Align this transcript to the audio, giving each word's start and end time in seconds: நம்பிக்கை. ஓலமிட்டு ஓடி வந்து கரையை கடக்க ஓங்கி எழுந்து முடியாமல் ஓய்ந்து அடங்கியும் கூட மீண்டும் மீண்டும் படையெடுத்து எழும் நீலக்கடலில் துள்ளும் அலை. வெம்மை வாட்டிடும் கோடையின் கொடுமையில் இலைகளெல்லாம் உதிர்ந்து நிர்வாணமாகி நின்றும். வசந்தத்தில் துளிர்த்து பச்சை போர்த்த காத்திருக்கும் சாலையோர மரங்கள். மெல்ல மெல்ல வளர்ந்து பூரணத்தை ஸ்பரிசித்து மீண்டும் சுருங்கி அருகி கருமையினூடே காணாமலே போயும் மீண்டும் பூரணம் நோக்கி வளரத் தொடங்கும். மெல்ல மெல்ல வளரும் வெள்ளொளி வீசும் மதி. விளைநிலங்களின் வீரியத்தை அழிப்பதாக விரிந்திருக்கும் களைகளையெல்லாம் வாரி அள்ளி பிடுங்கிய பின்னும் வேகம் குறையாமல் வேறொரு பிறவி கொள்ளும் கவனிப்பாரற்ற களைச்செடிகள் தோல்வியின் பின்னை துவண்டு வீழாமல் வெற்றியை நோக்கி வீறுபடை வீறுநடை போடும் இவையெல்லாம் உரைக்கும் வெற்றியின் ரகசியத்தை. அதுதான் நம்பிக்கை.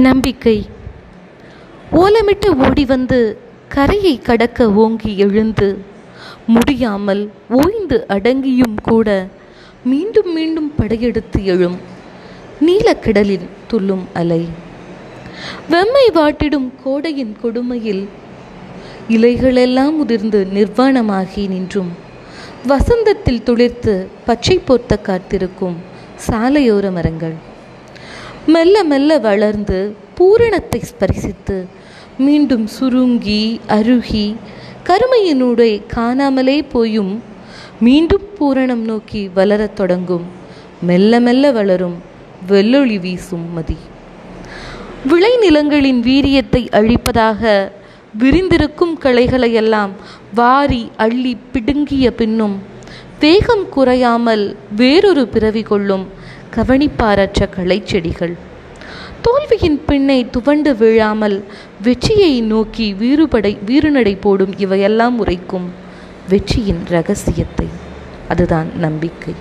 நம்பிக்கை. 0.00 0.56
ஓலமிட்டு 1.92 2.48
ஓடி 2.66 2.84
வந்து 2.84 3.20
கரையை 3.68 4.18
கடக்க 4.18 4.68
ஓங்கி 4.82 5.12
எழுந்து 5.16 5.68
முடியாமல் 6.46 7.22
ஓய்ந்து 7.48 7.98
அடங்கியும் 8.08 8.76
கூட 8.82 9.08
மீண்டும் 9.84 10.32
மீண்டும் 10.32 10.70
படையெடுத்து 10.76 11.44
எழும் 11.44 11.76
நீலக்கடலில் 12.66 13.46
துள்ளும் 13.66 14.04
அலை. 14.14 14.42
வெம்மை 15.70 16.06
வாட்டிடும் 16.14 16.68
கோடையின் 16.84 17.36
கொடுமையில் 17.42 18.08
இலைகளெல்லாம் 19.08 19.96
உதிர்ந்து 20.02 20.40
நிர்வாணமாகி 20.54 21.44
நின்றும். 21.48 21.92
வசந்தத்தில் 22.68 23.44
துளிர்த்து 23.46 23.94
பச்சை 24.26 24.58
போர்த்த 24.58 24.96
காத்திருக்கும் 24.96 25.76
சாலையோர 26.26 26.92
மரங்கள். 26.92 27.36
மெல்ல 28.46 28.84
மெல்ல 28.84 29.18
வளர்ந்து 29.18 29.96
பூரணத்தை 30.14 30.80
ஸ்பரிசித்து 30.80 31.66
மீண்டும் 32.18 32.66
சுருங்கி 32.66 33.60
அருகி 33.68 34.36
கருமையினூடே 34.84 35.86
காணாமலே 35.86 36.62
போயும் 36.62 37.22
மீண்டும் 37.80 38.22
பூரணம் 38.38 38.84
நோக்கி 38.84 39.30
வளரத் 39.34 39.76
தொடங்கும். 39.76 40.24
மெல்ல 40.82 41.20
மெல்ல 41.20 41.50
வளரும் 41.50 42.02
வெள்ளொளி 42.48 42.98
வீசும் 43.00 43.52
மதி. 43.52 43.76
விளைநிலங்களின் 45.08 46.00
வீரியத்தை 46.00 46.68
அழிப்பதாக 46.68 47.70
விரிந்திருக்கும் 48.18 48.98
களைகளையெல்லாம் 49.00 49.90
வாரி 50.34 50.90
அள்ளி 50.96 51.36
பிடுங்கிய 51.52 52.14
பின்னும் 52.14 52.62
வேகம் 53.20 53.68
குறையாமல் 53.68 54.56
வேறொரு 54.76 55.28
பிறவி 55.28 55.62
கொள்ளும் 55.62 56.08
கவனிப்பாரற்ற 56.56 57.48
களைச்செடிகள் 57.56 58.34
தோல்வியின் 59.22 59.80
பின்னை 59.86 60.30
துவண்டு 60.30 60.74
வீழாமல் 60.74 61.44
வெற்றியை 61.82 62.40
நோக்கி 62.42 62.94
வீறுபடை 62.94 63.58
வீறுநடை 63.66 64.16
போடும் 64.20 64.58
இவையெல்லாம் 64.58 65.18
உரைக்கும் 65.18 65.68
வெற்றியின் 66.28 66.82
ரகசியத்தை. 66.88 67.68
அதுதான் 68.28 68.68
நம்பிக்கை. 68.76 69.34